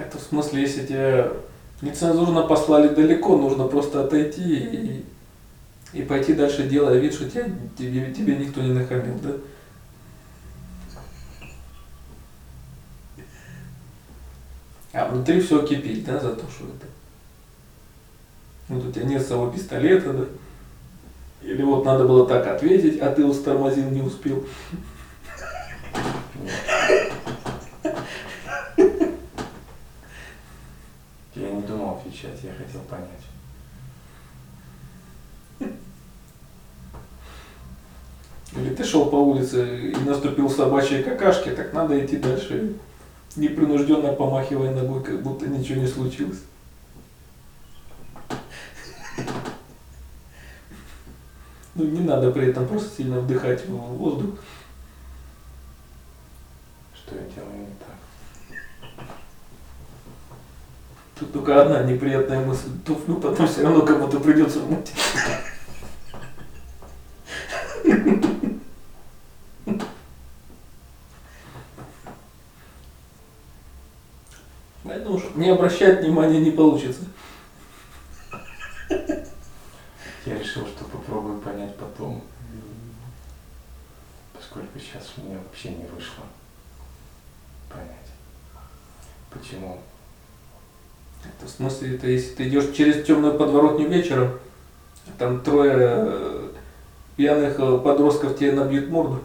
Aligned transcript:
Это 0.00 0.18
в 0.18 0.22
смысле, 0.22 0.62
если 0.62 0.86
тебя 0.86 1.30
нецензурно 1.82 2.42
послали 2.42 2.88
далеко, 2.88 3.36
нужно 3.36 3.66
просто 3.66 4.02
отойти 4.02 4.56
и, 4.56 5.04
и 5.92 6.02
пойти 6.02 6.32
дальше, 6.32 6.66
делая 6.68 6.98
вид, 6.98 7.12
что 7.12 7.28
тебя, 7.28 7.44
тебе, 7.76 8.12
тебе 8.12 8.36
никто 8.36 8.62
не 8.62 8.72
нахамил, 8.72 9.18
да? 9.22 9.32
А 14.92 15.08
внутри 15.08 15.40
все 15.40 15.64
кипит, 15.66 16.04
да, 16.04 16.18
за 16.18 16.34
то, 16.34 16.50
что 16.50 16.64
это. 16.64 16.86
Вот 18.68 18.86
у 18.86 18.90
тебя 18.90 19.04
нет 19.04 19.24
своего 19.24 19.50
пистолета, 19.50 20.12
да? 20.14 20.24
Или 21.42 21.62
вот 21.62 21.84
надо 21.84 22.04
было 22.06 22.26
так 22.26 22.46
ответить, 22.46 23.00
а 23.00 23.12
ты 23.12 23.24
устормозил, 23.24 23.90
не 23.90 24.00
успел. 24.02 24.44
Я 31.40 31.50
не 31.52 31.62
думал 31.62 31.99
отвечать, 32.10 32.42
я 32.42 32.52
хотел 32.52 32.80
понять. 32.82 33.08
Или 38.52 38.74
ты 38.74 38.82
шел 38.84 39.08
по 39.08 39.14
улице 39.14 39.92
и 39.92 39.96
наступил 39.96 40.50
собачьей 40.50 41.04
какашке, 41.04 41.52
так 41.52 41.72
надо 41.72 42.04
идти 42.04 42.16
дальше, 42.16 42.74
непринужденно 43.36 44.12
помахивая 44.12 44.74
ногой, 44.74 45.04
как 45.04 45.22
будто 45.22 45.46
ничего 45.46 45.80
не 45.80 45.86
случилось. 45.86 46.40
Ну, 51.76 51.84
не 51.84 52.00
надо 52.00 52.32
при 52.32 52.48
этом 52.48 52.66
просто 52.66 52.96
сильно 52.96 53.20
вдыхать 53.20 53.66
воздух. 53.68 54.34
Что 56.92 57.14
я 57.14 57.22
делаю 57.22 57.60
не 57.60 57.66
так? 57.78 58.00
Тут 61.20 61.34
только 61.34 61.60
одна 61.60 61.82
неприятная 61.82 62.42
мысль. 62.42 62.70
Туфлю 62.86 63.16
потом 63.16 63.46
все 63.46 63.62
равно 63.62 63.84
кому-то 63.84 64.18
придется 64.20 64.60
мыть. 64.60 64.90
Поэтому 74.82 75.20
не 75.34 75.50
обращать 75.50 76.00
внимания 76.00 76.40
не 76.40 76.52
получится. 76.52 77.02
Я 78.88 80.38
решил, 80.38 80.66
что 80.66 80.84
попробую 80.84 81.38
понять 81.42 81.76
потом, 81.76 82.24
поскольку 84.32 84.78
сейчас 84.78 85.12
у 85.18 85.20
меня 85.20 85.36
вообще 85.36 85.68
не 85.68 85.84
вышло 85.84 86.24
понять, 87.68 88.08
почему. 89.28 89.82
Это 91.94 92.06
если 92.06 92.34
ты 92.34 92.48
идешь 92.48 92.72
через 92.72 93.04
темную 93.04 93.34
подворотню 93.34 93.88
вечером, 93.88 94.38
там 95.18 95.40
трое 95.40 95.74
э, 95.76 96.48
пьяных 97.16 97.58
э, 97.58 97.78
подростков 97.78 98.38
тебе 98.38 98.52
набьют 98.52 98.88
морду. 98.88 99.20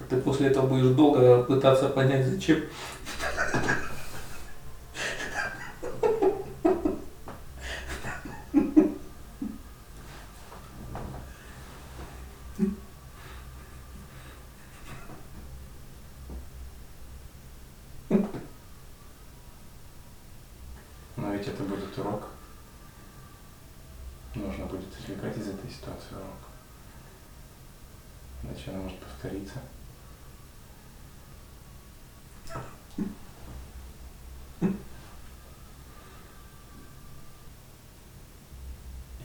А 0.00 0.04
ты 0.08 0.16
после 0.16 0.46
этого 0.46 0.66
будешь 0.66 0.96
долго 0.96 1.42
пытаться 1.42 1.90
понять, 1.90 2.26
зачем. 2.26 2.62
Но 21.16 21.32
ведь 21.32 21.48
это 21.48 21.62
урок. 21.98 22.28
Нужно 24.34 24.66
будет 24.66 24.88
извлекать 24.98 25.36
из 25.38 25.48
этой 25.48 25.70
ситуации 25.70 26.14
урок. 26.14 26.46
Иначе 28.42 28.70
она 28.70 28.80
может 28.80 28.98
повториться. 28.98 29.60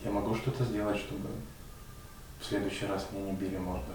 Я 0.04 0.12
могу 0.12 0.34
что-то 0.36 0.64
сделать, 0.64 0.98
чтобы 0.98 1.30
в 2.40 2.46
следующий 2.46 2.88
раз 2.88 3.08
мне 3.12 3.22
не 3.22 3.34
били 3.34 3.58
морду. 3.58 3.92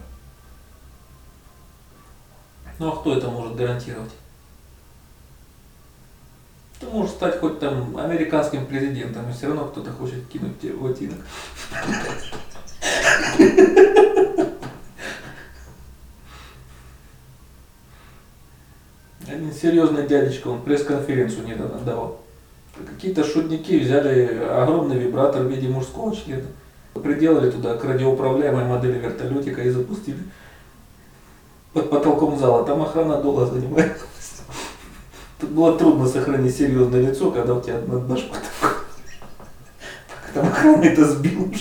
Ну 2.78 2.92
а 2.92 3.00
кто 3.00 3.16
это 3.16 3.28
может 3.28 3.56
гарантировать? 3.56 4.12
Ты 6.86 6.92
можешь 6.92 7.14
стать 7.14 7.40
хоть 7.40 7.58
там 7.58 7.96
американским 7.96 8.64
президентом, 8.64 9.28
и 9.28 9.32
все 9.32 9.48
равно 9.48 9.64
кто-то 9.64 9.90
хочет 9.90 10.26
кинуть 10.28 10.60
тебе 10.60 10.74
ботинок. 10.74 11.18
Один 19.26 19.52
серьезный 19.52 20.06
дядечка, 20.06 20.46
он 20.46 20.62
пресс-конференцию 20.62 21.46
недавно 21.46 21.80
давал. 21.80 22.20
Какие-то 22.86 23.24
шутники 23.24 23.80
взяли 23.80 24.44
огромный 24.48 24.98
вибратор 24.98 25.42
в 25.42 25.50
виде 25.50 25.66
мужского 25.66 26.14
члена, 26.14 26.46
приделали 26.94 27.50
туда 27.50 27.76
к 27.76 27.84
радиоуправляемой 27.84 28.64
модели 28.64 28.98
вертолетика 28.98 29.62
и 29.62 29.70
запустили 29.70 30.22
под 31.72 31.90
потолком 31.90 32.38
зала. 32.38 32.64
Там 32.64 32.82
охрана 32.82 33.20
долго 33.20 33.46
занимается. 33.46 34.04
Тут 35.38 35.50
было 35.50 35.78
трудно 35.78 36.06
сохранить 36.06 36.56
серьезное 36.56 37.02
лицо, 37.02 37.30
когда 37.30 37.54
у 37.54 37.60
тебя 37.60 37.80
над 37.86 38.06
башкой 38.06 38.38
такое. 38.40 38.76
Там 40.32 40.46
охрана 40.48 40.84
это 40.84 41.04
сбил. 41.04 41.52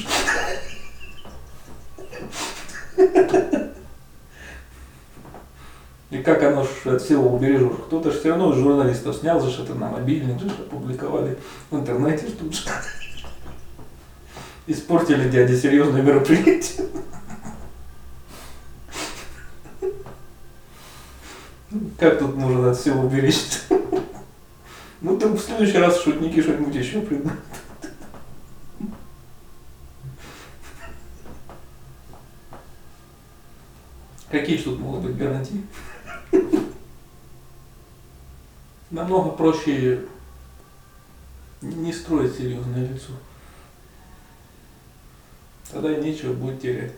И 6.09 6.17
как 6.19 6.43
оно 6.43 6.63
ж 6.63 6.67
от 6.85 7.01
всего 7.01 7.35
убережешь? 7.35 7.73
Кто-то 7.87 8.11
же 8.11 8.19
все 8.19 8.29
равно 8.29 8.53
журналистов 8.53 9.17
снял 9.17 9.41
же 9.41 9.63
это 9.63 9.73
на 9.75 9.89
мобильник, 9.89 10.39
же 10.39 10.47
опубликовали 10.47 11.37
в 11.69 11.75
интернете 11.77 12.27
же. 12.27 12.35
Испортили 14.67 15.29
дяде 15.29 15.57
серьезное 15.57 16.01
мероприятие. 16.01 16.87
Как 21.97 22.19
тут 22.19 22.35
можно 22.35 22.71
от 22.71 22.77
всего 22.77 23.01
уберечься? 23.01 23.59
Ну, 25.01 25.19
там 25.19 25.33
в 25.33 25.39
следующий 25.39 25.77
раз 25.77 26.01
шутники 26.01 26.41
что-нибудь 26.41 26.73
еще 26.73 26.99
придумают. 27.01 27.39
Какие 34.31 34.57
тут 34.57 34.79
могут 34.79 35.01
быть 35.01 35.17
гарантии? 35.17 35.63
Намного 38.89 39.29
проще 39.31 40.05
не 41.61 41.93
строить 41.93 42.35
серьезное 42.35 42.87
лицо. 42.87 43.11
Тогда 45.71 45.93
нечего 45.95 46.33
будет 46.33 46.61
терять. 46.61 46.93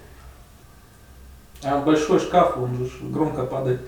А 1.64 1.82
большой 1.82 2.20
шкаф, 2.20 2.58
он 2.58 2.86
же 2.86 2.90
громко 3.02 3.46
падает. 3.46 3.82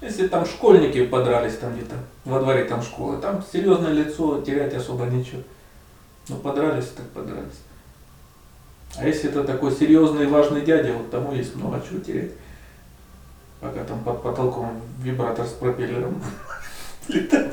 Если 0.00 0.28
там 0.28 0.46
школьники 0.46 1.04
подрались 1.04 1.58
там 1.58 1.74
где-то 1.74 1.96
во 2.24 2.40
дворе 2.40 2.64
там 2.64 2.82
школы, 2.82 3.18
там 3.18 3.44
серьезное 3.52 3.92
лицо, 3.92 4.40
терять 4.40 4.72
особо 4.74 5.04
нечего. 5.04 5.42
Ну 6.28 6.36
подрались, 6.36 6.88
так 6.88 7.06
подрались. 7.10 7.60
А 8.96 9.06
если 9.06 9.28
это 9.28 9.44
такой 9.44 9.72
серьезный 9.72 10.24
и 10.24 10.28
важный 10.28 10.62
дядя, 10.62 10.94
вот 10.94 11.10
тому 11.10 11.34
есть 11.34 11.54
много 11.54 11.82
чего 11.86 12.00
терять. 12.00 12.30
Пока 13.60 13.84
там 13.84 14.02
под 14.02 14.22
потолком 14.22 14.80
вибратор 15.02 15.46
с 15.46 15.50
пропеллером 15.50 16.22
летает. 17.08 17.52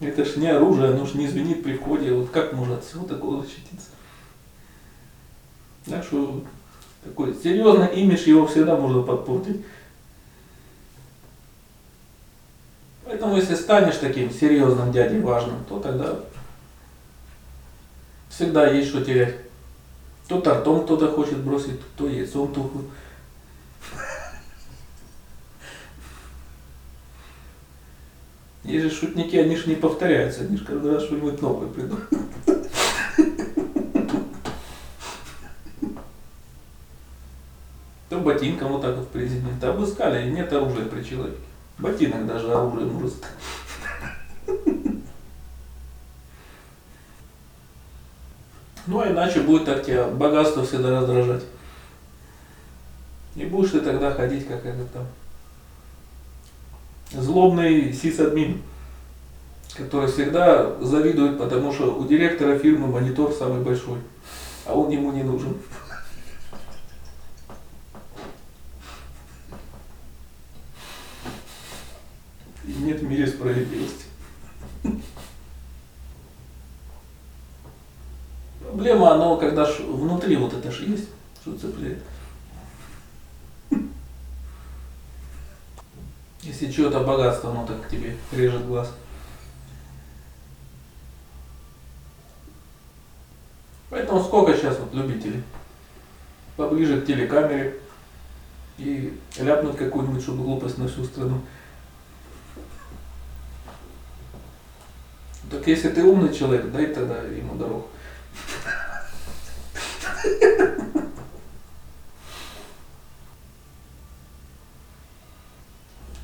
Это 0.00 0.24
ж 0.24 0.36
не 0.36 0.48
оружие, 0.48 0.90
оно 0.90 1.06
ж 1.06 1.14
не 1.14 1.28
звенит 1.28 1.62
при 1.62 1.76
входе. 1.76 2.12
Вот 2.12 2.30
как 2.30 2.54
можно 2.54 2.76
от 2.76 2.84
всего 2.84 3.06
такого 3.06 3.42
защититься? 3.42 3.90
Так 5.86 6.04
что 6.04 6.42
такой 7.02 7.34
серьезный 7.34 7.88
имидж 7.94 8.28
его 8.28 8.46
всегда 8.46 8.76
можно 8.76 9.02
подпортить. 9.02 9.64
Поэтому 13.04 13.36
если 13.36 13.54
станешь 13.54 13.96
таким 13.96 14.30
серьезным 14.30 14.92
дядей 14.92 15.20
важным, 15.20 15.64
то 15.68 15.80
тогда 15.80 16.20
всегда 18.30 18.70
есть 18.70 18.88
что 18.88 19.04
терять. 19.04 19.36
То 20.28 20.40
тортом 20.40 20.84
кто-то 20.84 21.10
хочет 21.10 21.38
бросить, 21.38 21.80
то 21.96 22.06
яйцом 22.06 22.54
тухлым. 22.54 22.90
Есть 28.64 28.84
же 28.84 28.90
шутники, 28.90 29.36
они 29.36 29.56
же 29.56 29.68
не 29.68 29.74
повторяются, 29.74 30.42
они 30.42 30.56
же 30.56 30.64
каждый 30.64 30.94
раз 30.94 31.02
что-нибудь 31.02 31.42
новое 31.42 31.68
придумывают. 31.68 32.08
То 38.12 38.18
ботинком 38.18 38.72
вот 38.72 38.82
так 38.82 38.94
вот 38.94 39.08
президента 39.08 39.70
обыскали, 39.70 40.30
нет 40.30 40.52
оружия 40.52 40.84
при 40.84 41.02
человеке. 41.02 41.38
Ботинок 41.78 42.26
даже 42.26 42.52
оружие 42.52 42.84
может. 42.86 43.14
Ну 48.86 49.00
а 49.00 49.08
иначе 49.08 49.40
будет 49.40 49.64
так 49.64 49.82
тебя 49.82 50.08
богатство 50.08 50.66
всегда 50.66 51.00
раздражать. 51.00 51.44
И 53.34 53.46
будешь 53.46 53.70
ты 53.70 53.80
тогда 53.80 54.10
ходить 54.10 54.46
как 54.46 54.66
этот 54.66 54.92
там 54.92 55.06
злобный 57.12 57.94
сисадмин, 57.94 58.60
который 59.74 60.12
всегда 60.12 60.76
завидует, 60.82 61.38
потому 61.38 61.72
что 61.72 61.94
у 61.94 62.06
директора 62.06 62.58
фирмы 62.58 62.88
монитор 62.88 63.32
самый 63.32 63.62
большой, 63.62 64.00
а 64.66 64.74
он 64.74 64.90
ему 64.90 65.12
не 65.12 65.22
нужен. 65.22 65.56
И 72.64 72.70
нет 72.82 73.00
в 73.00 73.04
мире 73.04 73.26
справедливости. 73.26 74.04
Проблема, 78.60 79.12
оно 79.12 79.36
когда 79.36 79.64
ж 79.64 79.80
внутри 79.80 80.36
вот 80.36 80.52
это 80.54 80.70
же 80.70 80.86
есть, 80.86 81.08
что 81.40 81.56
цепляет. 81.56 82.02
Если 86.42 86.70
чье-то 86.70 87.00
богатство, 87.00 87.50
оно 87.50 87.66
так 87.66 87.88
тебе 87.88 88.16
режет 88.32 88.66
глаз. 88.66 88.90
Поэтому 93.90 94.22
сколько 94.24 94.56
сейчас 94.56 94.78
вот 94.78 94.92
любителей 94.94 95.42
поближе 96.56 97.00
к 97.00 97.06
телекамере 97.06 97.78
и 98.78 99.18
ляпнуть 99.38 99.76
какую-нибудь, 99.76 100.22
чтобы 100.22 100.44
глупость 100.44 100.78
на 100.78 100.88
всю 100.88 101.04
страну. 101.04 101.42
Так 105.52 105.66
если 105.66 105.90
ты 105.90 106.02
умный 106.02 106.32
человек, 106.32 106.72
дай 106.72 106.86
тогда 106.86 107.18
ему 107.24 107.56
дорогу. 107.56 107.86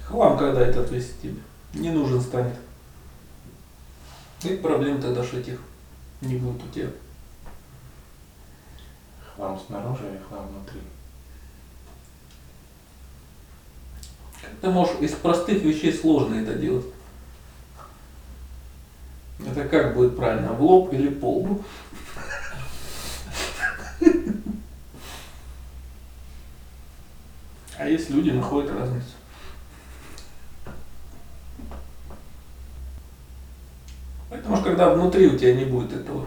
Хлам 0.06 0.38
когда 0.38 0.66
это 0.66 0.80
отвесит 0.80 1.20
тебе. 1.20 1.42
Не 1.75 1.90
нужен 1.90 2.22
станет. 2.22 2.54
И 4.44 4.56
проблем 4.56 4.98
тогда 5.02 5.22
ж 5.22 5.34
этих 5.34 5.60
не 6.22 6.36
будет 6.36 6.64
у 6.64 6.69
тебя. 6.69 6.88
Хлам 9.36 9.60
снаружи 9.60 10.08
или 10.08 10.22
хлам 10.26 10.48
внутри? 10.48 10.80
Ты 14.62 14.70
можешь 14.70 14.96
из 15.00 15.12
простых 15.12 15.62
вещей 15.62 15.92
сложно 15.92 16.36
это 16.36 16.54
делать? 16.54 16.86
Это 19.58 19.69
как 19.69 19.94
будет 19.94 20.16
правильно, 20.16 20.52
в 20.52 20.62
лоб 20.62 20.93
или 20.93 21.08
по 21.08 21.38
лбу? 21.38 21.64
А 27.76 27.88
есть 27.88 28.10
люди 28.10 28.31
находят 28.31 28.70
разницу. 28.70 29.14
Поэтому 34.31 34.62
когда 34.62 34.94
внутри 34.94 35.26
у 35.26 35.37
тебя 35.37 35.55
не 35.55 35.64
будет 35.64 35.93
этого 35.93 36.26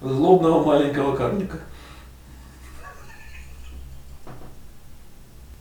злобного 0.00 0.64
маленького 0.64 1.16
карлика. 1.16 1.58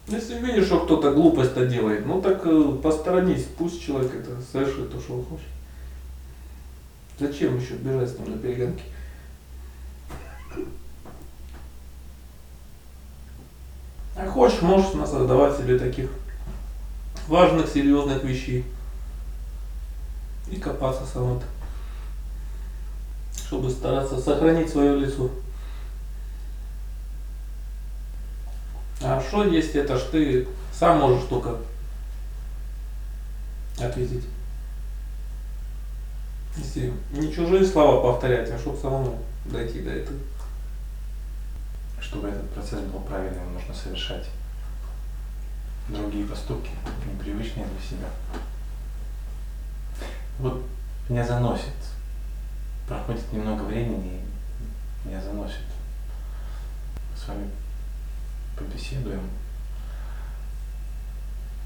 Если 0.08 0.36
видишь, 0.36 0.66
что 0.66 0.82
кто-то 0.82 1.12
глупость-то 1.12 1.66
делает, 1.66 2.06
ну 2.06 2.22
так 2.22 2.46
э, 2.46 2.78
посторонись, 2.84 3.48
пусть 3.58 3.82
человек 3.84 4.14
это 4.14 4.40
совершит 4.42 4.92
то, 4.92 5.00
что 5.00 5.16
он 5.16 5.26
хочет. 5.26 5.55
Зачем 7.20 7.58
еще 7.58 7.76
бежать 7.76 8.10
с 8.10 8.20
ним 8.20 8.32
на 8.32 8.38
перегонки? 8.38 8.84
А 14.18 14.28
хочешь, 14.28 14.62
можешь 14.62 14.92
создавать 14.92 15.58
себе 15.58 15.78
таких 15.78 16.10
важных, 17.28 17.70
серьезных 17.70 18.24
вещей. 18.24 18.66
И 20.52 20.58
копаться 20.58 21.06
самому 21.06 21.42
чтобы 23.48 23.70
стараться 23.70 24.20
сохранить 24.20 24.70
свое 24.70 24.98
лицо. 25.00 25.30
А 29.02 29.22
что 29.22 29.44
есть 29.44 29.76
это 29.76 29.98
ж 29.98 30.02
ты 30.12 30.48
сам 30.74 31.00
можешь 31.00 31.26
только 31.30 31.58
ответить. 33.80 34.24
Если 36.58 36.94
не 37.12 37.34
чужие 37.34 37.66
слова 37.66 38.02
повторять, 38.02 38.50
а 38.50 38.58
чтобы 38.58 38.78
самому 38.78 39.20
дойти 39.46 39.82
до 39.82 39.92
этого. 39.92 40.18
Чтобы 42.00 42.30
этот 42.30 42.50
процесс 42.52 42.80
был 42.82 43.02
правильным, 43.02 43.54
нужно 43.54 43.74
совершать 43.74 44.26
другие 45.90 46.26
поступки, 46.26 46.70
непривычные 47.12 47.66
для 47.66 47.82
себя. 47.82 48.08
Вот 50.40 50.64
меня 51.10 51.26
заносит. 51.26 51.74
Проходит 52.88 53.32
немного 53.32 53.64
времени, 53.64 54.22
и 55.04 55.08
меня 55.08 55.22
заносит. 55.22 55.66
С 57.16 57.28
вами 57.28 57.50
побеседуем. 58.58 59.30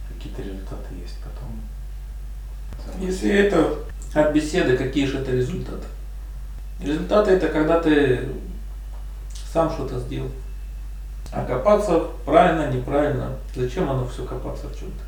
Какие-то 0.08 0.42
результаты 0.42 0.96
есть 0.96 1.18
потом. 1.24 1.62
Если 3.00 3.32
это 3.32 3.76
от 4.14 4.34
беседы, 4.34 4.78
какие 4.78 5.06
же 5.06 5.20
это 5.20 5.32
результаты? 5.32 5.86
Результаты 6.82 7.32
это 7.32 7.50
когда 7.50 7.80
ты 7.80 8.28
сам 9.52 9.70
что-то 9.72 10.00
сделал. 10.00 10.30
А 11.32 11.46
копаться 11.46 12.00
правильно, 12.26 12.72
неправильно, 12.72 13.38
зачем 13.56 13.90
оно 13.90 14.08
все 14.08 14.26
копаться 14.26 14.68
в 14.68 14.78
чем-то? 14.78 15.04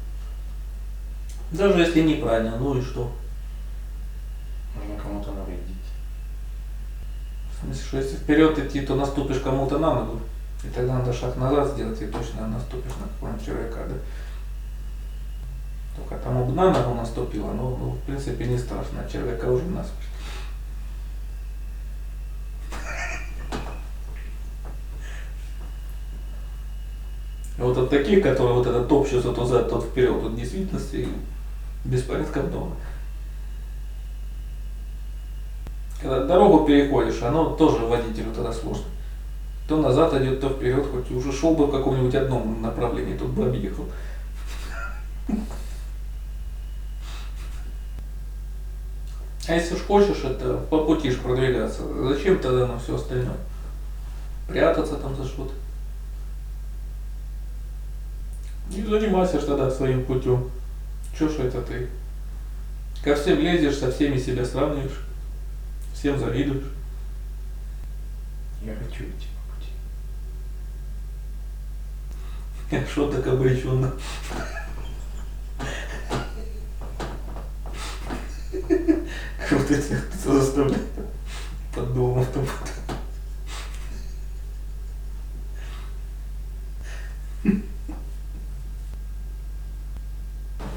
Даже 1.52 1.82
если 1.82 2.02
неправильно, 2.02 2.58
ну 2.58 2.78
и 2.78 2.82
что? 2.82 3.12
Можно 4.76 5.02
кому-то 5.02 5.32
навредить. 5.32 5.76
В 7.52 7.66
смысле, 7.66 7.84
что 7.84 7.98
если 7.98 8.16
вперед 8.16 8.58
идти, 8.60 8.82
то 8.82 8.96
наступишь 8.96 9.40
кому-то 9.40 9.80
на 9.80 9.96
ногу. 9.96 10.22
И 10.64 10.68
тогда 10.68 11.00
надо 11.00 11.12
шаг 11.12 11.36
назад 11.38 11.74
сделать, 11.74 12.02
и 12.02 12.06
точно 12.06 12.48
наступишь 12.48 12.94
на 13.02 13.08
какого-нибудь 13.08 13.46
человека, 13.46 13.80
да? 13.90 13.96
Только 15.96 16.24
тому 16.24 16.46
бы 16.46 16.54
на 16.54 16.72
ногу 16.72 16.96
наступило, 16.96 17.52
но 17.52 17.78
ну, 17.78 17.90
в 17.92 18.00
принципе 18.02 18.46
не 18.46 18.58
страшно, 18.58 19.02
а 19.06 19.10
червяка 19.10 19.48
уже 19.48 19.66
насмерть. 19.66 20.08
А 27.62 27.64
вот 27.64 27.78
от 27.78 27.90
таких, 27.90 28.24
которые 28.24 28.56
вот 28.56 28.66
этот 28.66 28.88
топчутся 28.88 29.32
то 29.34 29.46
за, 29.46 29.62
тот 29.64 29.84
вперед, 29.84 30.16
вот 30.16 30.36
действительности 30.36 31.08
беспорядка 31.86 32.42
много. 32.42 32.76
Когда 36.02 36.26
дорогу 36.26 36.66
переходишь, 36.66 37.22
оно 37.22 37.52
тоже 37.52 37.86
водителю 37.86 38.34
тогда 38.34 38.52
сложно. 38.52 38.86
То 39.68 39.78
назад 39.78 40.14
идет, 40.16 40.42
то 40.42 40.50
вперед, 40.50 40.86
хоть 40.92 41.12
уже 41.12 41.32
шел 41.32 41.54
бы 41.54 41.68
в 41.68 41.72
каком-нибудь 41.72 42.16
одном 42.16 42.62
направлении, 42.64 43.16
тут 43.16 43.30
бы 43.30 43.46
объехал. 43.46 43.86
А 49.52 49.56
если 49.56 49.76
уж 49.76 49.82
хочешь 49.82 50.24
это 50.24 50.66
по 50.70 50.86
пути 50.86 51.12
ж 51.12 51.18
продвигаться, 51.18 51.82
зачем 52.08 52.40
тогда 52.40 52.68
на 52.68 52.80
все 52.80 52.96
остальное? 52.96 53.36
Прятаться 54.48 54.96
там 54.96 55.14
за 55.14 55.26
что-то. 55.26 55.52
Не 58.70 58.82
занимайся 58.86 59.42
ж 59.42 59.44
тогда 59.44 59.70
своим 59.70 60.06
путем. 60.06 60.50
Че 61.20 61.28
ж 61.28 61.34
это 61.40 61.62
ты? 61.64 61.90
Ко 63.04 63.14
всем 63.14 63.40
лезешь, 63.40 63.80
со 63.80 63.92
всеми 63.92 64.18
себя 64.18 64.46
сравниваешь, 64.46 65.02
всем 65.94 66.18
завидуешь. 66.18 66.72
Я 68.64 68.74
хочу 68.76 69.04
идти 69.04 69.28
по 69.36 69.42
пути. 72.70 72.86
Что 72.90 73.12
так 73.12 73.28
обреченно? 73.28 73.92
Круто 79.52 79.82
тебя 79.82 79.98
кто 80.14 80.40
заставляет 80.40 80.88
под 81.76 81.94
домом 81.94 82.20
автомат. 82.20 82.48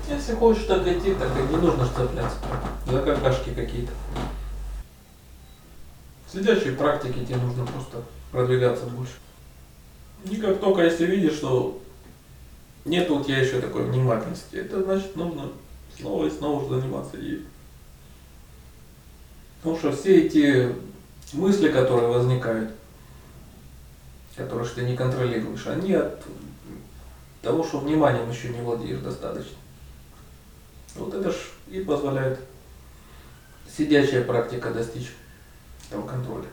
Если 0.09 0.35
хочешь 0.35 0.65
так 0.65 0.85
идти, 0.89 1.15
так 1.15 1.31
и 1.39 1.53
не 1.53 1.57
нужно 1.57 1.87
цепляться 1.87 2.37
за 2.87 3.01
какашки 3.01 3.55
какие-то. 3.55 3.93
В 6.27 6.33
сидячей 6.33 6.73
практике 6.73 7.25
тебе 7.25 7.37
нужно 7.37 7.65
просто 7.67 8.03
продвигаться 8.33 8.87
больше. 8.87 9.15
И 10.25 10.35
как 10.35 10.59
только 10.59 10.83
если 10.83 11.07
видишь, 11.07 11.35
что 11.35 11.81
нет 12.85 13.09
у 13.09 13.23
тебя 13.23 13.39
еще 13.39 13.61
такой 13.61 13.85
внимательности, 13.85 14.57
это 14.57 14.83
значит 14.83 15.15
нужно 15.15 15.53
снова 15.97 16.27
и 16.27 16.31
снова 16.31 16.69
заниматься 16.81 17.19
ей. 17.19 17.47
Потому 19.65 19.79
что 19.79 19.93
все 19.93 20.27
эти 20.27 20.75
мысли, 21.33 21.71
которые 21.71 22.09
возникают, 22.09 22.71
которые 24.37 24.69
ты 24.69 24.83
не 24.83 24.95
контролируешь, 24.95 25.67
они 25.67 25.95
от 25.95 26.23
того, 27.41 27.65
что 27.65 27.79
вниманием 27.79 28.29
еще 28.29 28.51
не 28.51 28.61
владеешь 28.61 29.01
достаточно. 29.01 29.57
Вот 30.97 31.15
это 31.15 31.31
ж 31.31 31.37
и 31.71 31.81
позволяет 31.81 32.41
сидячая 33.75 34.23
практика 34.23 34.71
достичь 34.71 35.15
этого 35.89 36.07
контроля. 36.07 36.49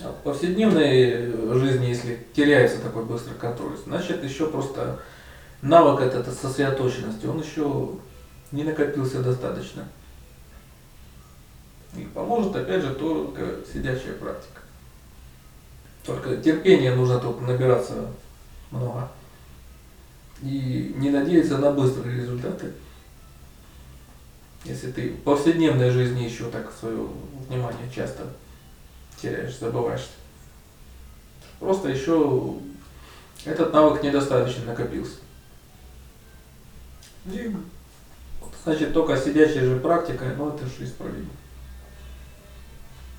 А 0.00 0.10
в 0.10 0.22
повседневной 0.22 1.58
жизни, 1.58 1.88
если 1.88 2.26
теряется 2.34 2.80
такой 2.80 3.04
быстрый 3.04 3.34
контроль, 3.34 3.76
значит 3.84 4.24
еще 4.24 4.46
просто 4.46 5.00
навык 5.60 6.00
этот 6.00 6.32
сосредоточенности, 6.32 7.26
он 7.26 7.42
еще 7.42 7.90
не 8.52 8.64
накопился 8.64 9.22
достаточно. 9.22 9.86
И 11.96 12.02
поможет 12.14 12.54
опять 12.54 12.82
же 12.82 12.94
только 12.94 13.56
сидячая 13.72 14.14
практика. 14.14 14.62
Только 16.04 16.36
терпения 16.36 16.94
нужно 16.94 17.18
тут 17.18 17.40
набираться 17.40 18.06
много. 18.70 19.08
И 20.42 20.94
не 20.96 21.10
надеяться 21.10 21.58
на 21.58 21.72
быстрые 21.72 22.20
результаты. 22.20 22.72
Если 24.64 24.90
ты 24.90 25.10
в 25.10 25.22
повседневной 25.22 25.90
жизни 25.90 26.24
еще 26.24 26.50
так 26.50 26.72
свое 26.78 27.06
внимание 27.48 27.90
часто 27.94 28.24
теряешь, 29.20 29.58
забываешься. 29.58 30.08
Просто 31.58 31.88
еще 31.88 32.54
этот 33.44 33.72
навык 33.72 34.02
недостаточно 34.02 34.66
накопился. 34.66 35.16
И, 37.26 37.54
значит, 38.64 38.92
только 38.92 39.16
сидящая 39.16 39.64
же 39.64 39.80
практика, 39.80 40.24
ну 40.36 40.50
это 40.50 40.66
же 40.66 40.84
исправимо. 40.84 41.28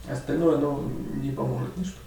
Остальное, 0.07 0.57
ну, 0.57 0.83
не 1.15 1.31
поможет 1.31 1.75
ничто. 1.77 1.99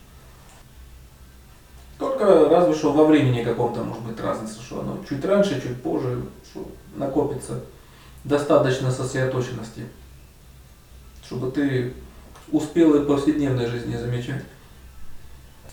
Только 1.98 2.48
разве 2.48 2.74
что 2.74 2.92
во 2.92 3.04
времени 3.04 3.44
каком-то 3.44 3.84
может 3.84 4.02
быть 4.02 4.20
разница, 4.20 4.60
что 4.60 4.80
оно 4.80 4.98
чуть 5.08 5.24
раньше, 5.24 5.62
чуть 5.62 5.80
позже, 5.82 6.24
что 6.50 6.68
накопится 6.96 7.60
достаточно 8.24 8.90
сосредоточенности, 8.90 9.86
чтобы 11.24 11.50
ты 11.50 11.94
успел 12.50 12.94
и 12.94 13.00
в 13.00 13.06
повседневной 13.06 13.66
жизни 13.66 13.96
замечать, 13.96 14.42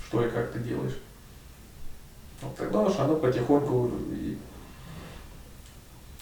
что 0.07 0.25
и 0.25 0.29
как 0.29 0.51
ты 0.51 0.59
делаешь. 0.59 0.97
Вот 2.41 2.55
тогда 2.55 2.81
уж 2.81 2.97
оно 2.99 3.15
потихоньку 3.15 3.91
и 4.11 4.37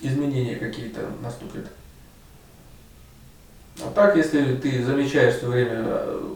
изменения 0.01 0.56
какие-то 0.56 1.12
наступят. 1.22 1.68
Так, 3.98 4.16
если 4.16 4.54
ты 4.58 4.84
замечаешь 4.86 5.38
все 5.38 5.48
время, 5.48 5.84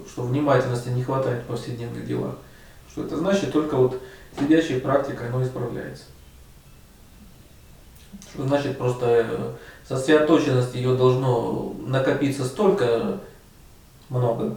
что 0.08 0.24
внимательности 0.24 0.90
не 0.90 1.04
хватает 1.04 1.44
в 1.44 1.46
повседневных 1.46 2.08
делах, 2.08 2.34
что 2.90 3.04
это 3.04 3.18
значит 3.18 3.54
только 3.54 3.76
вот 3.76 4.02
сидящей 4.40 4.80
практикой 4.80 5.30
оно 5.30 5.44
исправляется. 5.44 6.06
Что 8.34 8.48
значит 8.48 8.80
просто 8.80 9.06
э, 9.06 9.52
сосредоточенность 9.88 10.74
ее 10.74 10.96
должно 10.96 11.76
накопиться 11.86 12.46
столько 12.46 13.20
много, 14.10 14.56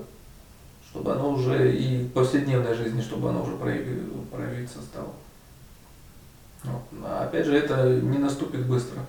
чтобы 0.89 1.13
оно 1.13 1.33
уже 1.33 1.77
и 1.77 2.05
в 2.05 2.13
повседневной 2.13 2.73
жизни, 2.73 3.03
чтобы 3.03 3.29
оно 3.29 3.43
уже 3.43 3.55
проявиться 3.57 4.79
стало. 4.81 5.13
Вот. 6.63 6.81
А 7.05 7.25
опять 7.25 7.45
же, 7.45 7.55
это 7.55 7.87
не 7.87 8.17
наступит 8.17 8.65
быстро. 8.65 9.03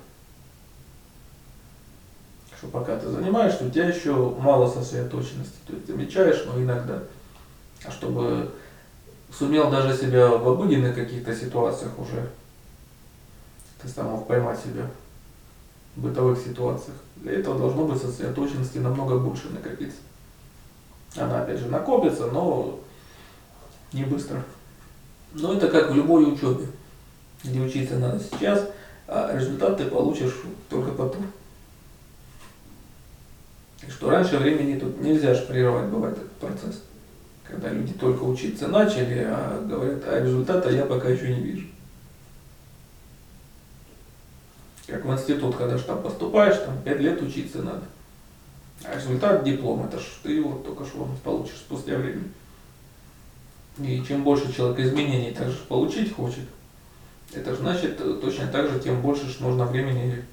Что 2.65 2.79
пока 2.79 2.97
ты 2.97 3.09
занимаешься, 3.09 3.65
у 3.65 3.69
тебя 3.69 3.89
еще 3.89 4.11
мало 4.39 4.67
сосредоточенности. 4.67 5.55
То 5.67 5.73
есть 5.73 5.87
замечаешь, 5.87 6.45
но 6.45 6.61
иногда. 6.61 7.03
А 7.85 7.91
чтобы 7.91 8.51
сумел 9.31 9.69
даже 9.69 9.95
себя 9.95 10.29
в 10.29 10.47
обыденных 10.47 10.95
каких-то 10.95 11.35
ситуациях 11.35 11.91
уже, 11.99 12.29
ты 13.81 13.87
сам 13.87 14.07
мог 14.07 14.27
поймать 14.27 14.59
себя 14.59 14.89
в 15.95 16.01
бытовых 16.01 16.39
ситуациях. 16.39 16.97
Для 17.17 17.33
этого 17.33 17.59
должно 17.59 17.85
быть 17.85 18.01
сосредоточенности 18.01 18.79
намного 18.79 19.19
больше 19.19 19.49
накопиться. 19.49 19.99
Она 21.15 21.43
опять 21.43 21.59
же 21.59 21.67
накопится, 21.67 22.27
но 22.27 22.79
не 23.93 24.05
быстро. 24.05 24.41
Но 25.33 25.53
это 25.53 25.67
как 25.67 25.91
в 25.91 25.95
любой 25.95 26.33
учебе, 26.33 26.65
где 27.43 27.59
учиться 27.59 27.97
надо 27.97 28.19
сейчас, 28.19 28.67
а 29.07 29.37
результат 29.37 29.77
ты 29.77 29.85
получишь 29.85 30.33
только 30.69 30.91
потом. 30.91 31.27
Что 33.89 34.09
раньше 34.09 34.37
времени 34.37 34.79
тут 34.79 34.99
нельзя 35.01 35.33
же 35.33 35.43
прерывать, 35.43 35.89
бывает 35.89 36.17
этот 36.17 36.31
процесс. 36.33 36.83
Когда 37.43 37.69
люди 37.69 37.93
только 37.93 38.23
учиться 38.23 38.67
начали, 38.67 39.25
а 39.27 39.63
говорят, 39.67 40.03
а 40.07 40.19
результата 40.19 40.69
я 40.71 40.85
пока 40.85 41.09
еще 41.09 41.33
не 41.33 41.41
вижу. 41.41 41.67
Как 44.87 45.05
в 45.05 45.11
институт, 45.11 45.55
когда 45.55 45.77
же 45.77 45.83
там 45.83 46.01
поступаешь, 46.01 46.57
там 46.57 46.81
5 46.83 46.99
лет 46.99 47.21
учиться 47.21 47.61
надо. 47.61 47.83
А 48.83 48.95
результат 48.95 49.43
диплом, 49.43 49.85
это 49.85 49.99
ж 49.99 50.03
ты 50.23 50.33
его 50.33 50.57
только 50.59 50.85
что 50.85 51.07
получишь 51.23 51.57
спустя 51.57 51.97
времени. 51.97 52.31
И 53.79 54.03
чем 54.07 54.23
больше 54.23 54.53
человек 54.53 54.79
изменений 54.79 55.31
также 55.31 55.57
получить 55.67 56.13
хочет, 56.13 56.45
это 57.33 57.51
же 57.51 57.57
значит 57.57 57.97
точно 58.21 58.47
так 58.47 58.69
же, 58.69 58.79
тем 58.79 59.01
больше 59.01 59.25
нужно 59.39 59.65
времени 59.65 60.23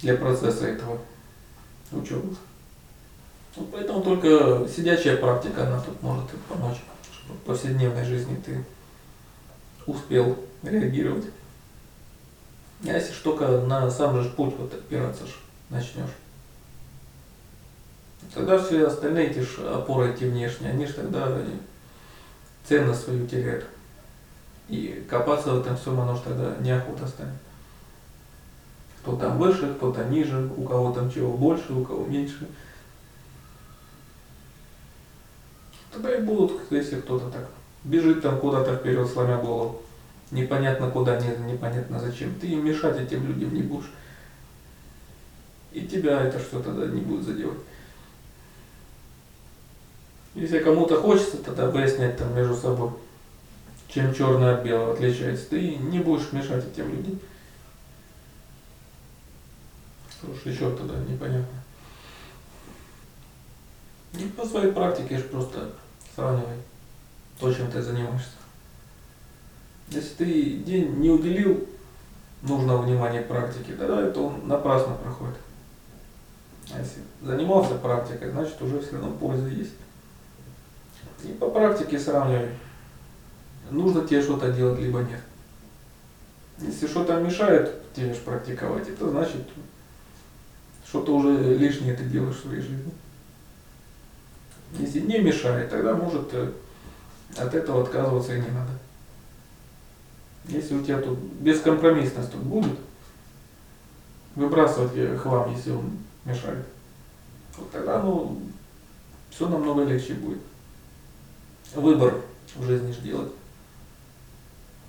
для 0.00 0.16
процесса 0.16 0.66
этого 0.66 0.98
учебы. 1.92 2.34
Вот 3.56 3.70
поэтому 3.70 4.02
только 4.02 4.66
сидячая 4.68 5.16
практика, 5.16 5.66
она 5.66 5.80
тут 5.80 6.02
может 6.02 6.28
помочь, 6.48 6.78
чтобы 7.12 7.38
в 7.38 7.42
повседневной 7.42 8.04
жизни 8.04 8.36
ты 8.44 8.64
успел 9.86 10.36
реагировать. 10.62 11.26
А 12.84 12.88
если 12.88 13.12
ж 13.12 13.16
только 13.18 13.46
на 13.46 13.90
сам 13.90 14.20
же 14.20 14.28
путь 14.30 14.54
вот 14.58 14.74
опираться 14.74 15.26
ж 15.26 15.30
начнешь, 15.70 16.10
тогда 18.34 18.58
все 18.58 18.86
остальные 18.86 19.30
эти 19.30 19.38
ж 19.38 19.58
опоры 19.72 20.12
эти 20.12 20.24
внешние, 20.24 20.72
они 20.72 20.86
же 20.86 20.94
тогда 20.94 21.38
ценность 22.68 23.04
свою 23.04 23.26
теряют. 23.26 23.66
И 24.68 25.06
копаться 25.08 25.52
в 25.52 25.60
этом 25.60 25.76
всем 25.76 26.00
оно 26.00 26.16
же 26.16 26.22
тогда 26.22 26.56
неохота 26.60 27.06
станет. 27.06 27.34
Кто 29.02 29.16
там 29.16 29.38
выше, 29.38 29.74
кто-то 29.74 30.04
ниже, 30.04 30.50
у 30.56 30.62
кого 30.64 30.92
там 30.92 31.12
чего 31.12 31.36
больше, 31.36 31.72
у 31.72 31.84
кого 31.84 32.06
меньше. 32.06 32.48
Тогда 35.94 36.12
и 36.12 36.20
будут, 36.20 36.60
если 36.70 37.00
кто-то 37.00 37.30
так 37.30 37.48
бежит 37.84 38.20
там 38.20 38.40
куда-то 38.40 38.74
вперед, 38.74 39.08
сломя 39.08 39.38
голову. 39.38 39.80
Непонятно 40.32 40.90
куда, 40.90 41.20
непонятно 41.20 42.00
зачем. 42.00 42.34
Ты 42.40 42.48
им 42.48 42.64
мешать 42.64 42.98
этим 42.98 43.24
людям 43.24 43.54
не 43.54 43.62
будешь. 43.62 43.92
И 45.72 45.82
тебя 45.82 46.22
это 46.22 46.40
что 46.40 46.60
тогда 46.60 46.86
не 46.86 47.00
будет 47.00 47.24
задевать. 47.24 47.58
Если 50.34 50.58
кому-то 50.58 51.00
хочется 51.00 51.36
тогда 51.36 51.70
выяснять 51.70 52.16
там 52.16 52.34
между 52.34 52.56
собой, 52.56 52.90
чем 53.86 54.12
черное 54.12 54.56
от 54.56 54.64
белого 54.64 54.94
отличается, 54.94 55.50
ты 55.50 55.76
не 55.76 56.00
будешь 56.00 56.32
мешать 56.32 56.64
этим 56.66 56.90
людям. 56.90 57.20
Что 60.10 60.50
еще 60.50 60.74
тогда 60.74 60.98
непонятно. 61.08 61.46
И 64.18 64.24
по 64.36 64.44
своей 64.44 64.72
практике 64.72 65.18
же 65.18 65.24
просто 65.24 65.70
сравнивай 66.14 66.56
то, 67.38 67.52
чем 67.52 67.70
ты 67.70 67.82
занимаешься. 67.82 68.30
Если 69.88 70.14
ты 70.14 70.52
день 70.58 70.96
не 70.96 71.10
уделил 71.10 71.68
нужного 72.42 72.82
внимания 72.82 73.22
практике, 73.22 73.74
тогда 73.74 74.00
это 74.00 74.20
он 74.20 74.46
напрасно 74.48 74.94
проходит. 74.94 75.36
А 76.72 76.78
если 76.78 77.02
занимался 77.22 77.74
практикой, 77.76 78.30
значит 78.30 78.60
уже 78.62 78.80
все 78.80 78.92
равно 78.92 79.12
польза 79.12 79.48
есть. 79.48 79.74
И 81.22 81.28
по 81.28 81.50
практике 81.50 81.98
сравнивай, 81.98 82.50
нужно 83.70 84.06
тебе 84.06 84.22
что-то 84.22 84.52
делать, 84.52 84.80
либо 84.80 85.00
нет. 85.00 85.20
Если 86.58 86.86
что-то 86.86 87.20
мешает 87.20 87.92
тебе 87.94 88.14
практиковать, 88.14 88.88
это 88.88 89.08
значит, 89.10 89.42
что-то 90.86 91.16
уже 91.16 91.56
лишнее 91.56 91.94
ты 91.94 92.04
делаешь 92.04 92.36
в 92.36 92.42
своей 92.42 92.60
жизни. 92.60 92.92
Если 94.78 95.00
не 95.00 95.18
мешает, 95.18 95.70
тогда 95.70 95.94
может 95.94 96.28
э, 96.32 96.50
от 97.36 97.54
этого 97.54 97.82
отказываться 97.82 98.34
и 98.34 98.40
не 98.40 98.48
надо. 98.48 98.72
Если 100.46 100.74
у 100.74 100.82
тебя 100.82 101.00
тут 101.00 101.18
бескомпромиссность 101.18 102.32
тут 102.32 102.42
будет, 102.42 102.78
выбрасывать 104.34 105.18
хлам, 105.20 105.52
если 105.54 105.70
он 105.70 105.98
мешает, 106.24 106.66
вот 107.56 107.70
тогда 107.70 108.02
ну, 108.02 108.40
все 109.30 109.48
намного 109.48 109.84
легче 109.84 110.14
будет. 110.14 110.40
Выбор 111.74 112.20
в 112.56 112.64
жизни 112.64 112.92
же 112.92 113.00
делать. 113.00 113.32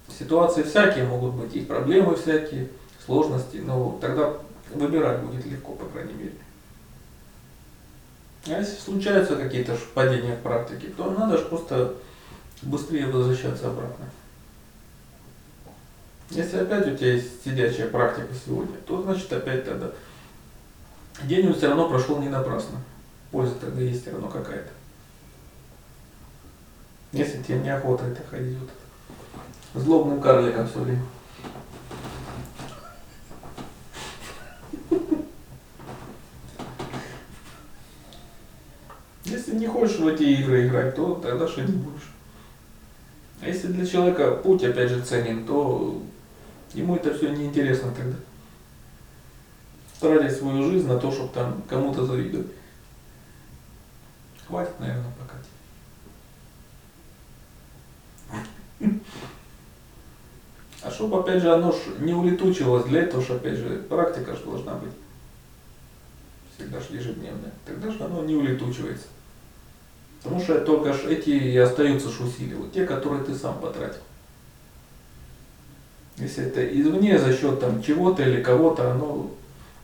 Ситуации 0.07 0.63
всякие 0.63 1.05
могут 1.05 1.33
быть, 1.33 1.55
и 1.55 1.61
проблемы 1.61 2.15
всякие, 2.15 2.69
сложности, 3.05 3.57
но 3.57 3.97
тогда 4.01 4.33
выбирать 4.73 5.21
будет 5.21 5.45
легко, 5.45 5.73
по 5.73 5.85
крайней 5.85 6.13
мере. 6.13 6.33
А 8.47 8.59
если 8.59 8.79
случаются 8.79 9.35
какие-то 9.35 9.77
падения 9.93 10.35
в 10.35 10.41
практике, 10.41 10.87
то 10.95 11.09
надо 11.11 11.37
же 11.37 11.45
просто 11.45 11.95
быстрее 12.61 13.07
возвращаться 13.07 13.67
обратно. 13.67 14.05
Если 16.29 16.57
опять 16.57 16.87
у 16.87 16.95
тебя 16.95 17.13
есть 17.13 17.43
сидячая 17.43 17.87
практика 17.87 18.27
сегодня, 18.45 18.77
то 18.85 19.01
значит 19.01 19.31
опять 19.31 19.65
тогда 19.65 19.91
день 21.23 21.53
все 21.53 21.67
равно 21.67 21.89
прошел 21.89 22.19
не 22.19 22.29
напрасно. 22.29 22.79
Польза 23.31 23.55
тогда 23.55 23.81
есть 23.81 24.01
все 24.01 24.11
равно 24.11 24.27
какая-то. 24.27 24.69
Если 27.11 27.41
тебе 27.41 27.59
неохота 27.59 28.05
это 28.05 28.21
ходить 28.29 28.57
вот 28.57 29.81
злобным 29.81 30.21
карликом 30.21 30.67
все 30.67 30.79
время. 30.79 31.01
Если 39.23 39.55
не 39.55 39.67
хочешь 39.85 39.99
в 39.99 40.07
эти 40.07 40.23
игры 40.23 40.67
играть, 40.67 40.95
то 40.95 41.15
тогда 41.15 41.45
не 41.45 41.73
будешь. 41.73 42.11
А 43.41 43.47
если 43.47 43.67
для 43.67 43.85
человека 43.85 44.31
путь 44.31 44.63
опять 44.63 44.89
же 44.89 45.01
ценен, 45.01 45.45
то 45.45 46.01
ему 46.73 46.95
это 46.95 47.13
все 47.13 47.29
неинтересно 47.29 47.91
тогда. 47.91 48.17
Тратить 49.99 50.37
свою 50.37 50.71
жизнь 50.71 50.87
на 50.87 50.97
то, 50.97 51.11
чтобы 51.11 51.33
там 51.33 51.61
кому-то 51.69 52.05
завидовать. 52.05 52.47
Хватит, 54.47 54.79
наверное, 54.79 55.11
пока. 55.19 55.35
А 60.81 60.91
чтобы, 60.91 61.19
опять 61.19 61.41
же, 61.41 61.51
оно 61.51 61.71
ж 61.71 61.75
не 61.99 62.13
улетучилось, 62.13 62.85
для 62.85 63.01
этого 63.03 63.23
ж, 63.23 63.31
опять 63.31 63.57
же, 63.57 63.83
практика 63.89 64.35
же 64.35 64.43
должна 64.43 64.75
быть. 64.75 64.93
Всегда 66.55 66.79
же 66.79 66.85
ежедневная. 66.91 67.51
Тогда 67.65 67.91
же 67.91 68.03
оно 68.03 68.23
не 68.23 68.35
улетучивается. 68.35 69.07
Потому 70.25 70.41
что 70.41 70.59
только 70.61 70.91
ж 70.91 71.03
эти 71.05 71.29
и 71.29 71.55
остаются 71.55 72.09
ж 72.09 72.21
усилия, 72.21 72.55
вот 72.55 72.73
те, 72.73 72.83
которые 72.83 73.23
ты 73.23 73.35
сам 73.35 73.59
потратил. 73.59 74.01
Если 76.17 76.45
это 76.45 76.65
извне 76.65 77.19
за 77.19 77.31
счет 77.31 77.59
там 77.59 77.83
чего-то 77.83 78.23
или 78.23 78.41
кого-то, 78.41 78.91
оно 78.91 79.29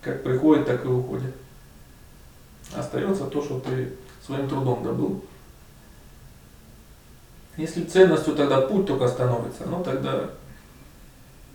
как 0.01 0.23
приходит, 0.23 0.65
так 0.65 0.83
и 0.83 0.87
уходит. 0.87 1.35
Остается 2.75 3.25
то, 3.25 3.43
что 3.43 3.59
ты 3.59 3.93
своим 4.25 4.49
трудом 4.49 4.81
добыл. 4.83 5.23
Если 7.55 7.83
ценностью 7.83 8.33
тогда 8.33 8.61
путь 8.61 8.87
только 8.87 9.07
становится, 9.07 9.65
ну 9.67 9.83
тогда 9.83 10.31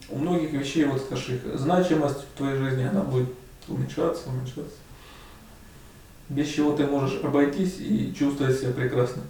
у 0.09 0.19
многих 0.19 0.53
вещей, 0.53 0.85
вот 0.85 1.01
скажешь, 1.01 1.31
их 1.31 1.59
значимость 1.59 2.21
в 2.21 2.39
твоей 2.39 2.57
жизни, 2.57 2.85
она 2.85 3.01
будет 3.01 3.31
уменьшаться, 3.67 4.29
уменьшаться. 4.29 4.77
Без 6.29 6.49
чего 6.49 6.77
ты 6.77 6.87
можешь 6.87 7.23
обойтись 7.23 7.79
и 7.79 8.13
чувствовать 8.17 8.59
себя 8.59 8.73
прекрасно. 8.73 9.23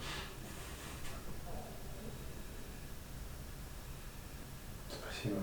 Спасибо. 4.90 5.40